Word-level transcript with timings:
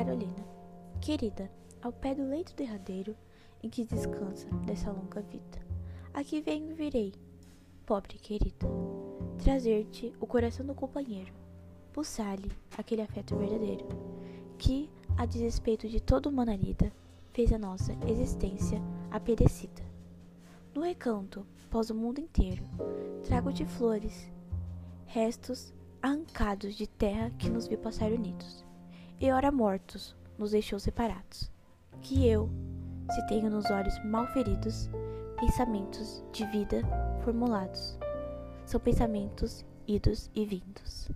Carolina. 0.00 0.46
Querida, 0.98 1.50
ao 1.82 1.92
pé 1.92 2.14
do 2.14 2.26
leito 2.26 2.54
derradeiro 2.54 3.14
em 3.62 3.68
que 3.68 3.84
descansa 3.84 4.48
dessa 4.64 4.90
longa 4.90 5.20
vida, 5.20 5.58
aqui 6.14 6.40
venho 6.40 6.74
virei, 6.74 7.12
pobre 7.84 8.16
querida, 8.16 8.66
trazer-te 9.42 10.14
o 10.18 10.26
coração 10.26 10.64
do 10.64 10.74
companheiro, 10.74 11.34
pulsar-lhe 11.92 12.50
aquele 12.78 13.02
afeto 13.02 13.36
verdadeiro, 13.36 13.86
que, 14.56 14.90
a 15.18 15.26
desrespeito 15.26 15.86
de 15.86 16.00
toda 16.00 16.30
humanidade, 16.30 16.90
fez 17.34 17.52
a 17.52 17.58
nossa 17.58 17.92
existência 18.08 18.80
aperecida. 19.10 19.82
No 20.74 20.80
recanto, 20.80 21.46
pós 21.68 21.90
o 21.90 21.94
mundo 21.94 22.20
inteiro, 22.20 22.64
trago-te 23.24 23.66
flores, 23.66 24.32
restos 25.04 25.74
arrancados 26.00 26.74
de 26.74 26.86
terra 26.86 27.30
que 27.38 27.50
nos 27.50 27.66
viu 27.66 27.76
passar 27.76 28.10
unidos, 28.10 28.64
e 29.20 29.30
ora 29.30 29.52
mortos 29.52 30.16
nos 30.38 30.52
deixou 30.52 30.80
separados. 30.80 31.50
Que 32.00 32.26
eu, 32.26 32.48
se 33.10 33.26
tenho 33.26 33.50
nos 33.50 33.70
olhos 33.70 34.02
mal 34.04 34.26
feridos, 34.28 34.88
pensamentos 35.38 36.24
de 36.32 36.46
vida 36.46 36.82
formulados, 37.22 37.98
são 38.64 38.80
pensamentos 38.80 39.64
idos 39.86 40.30
e 40.34 40.46
vindos. 40.46 41.10